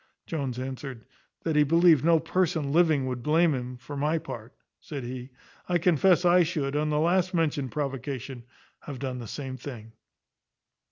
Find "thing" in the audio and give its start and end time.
9.57-9.91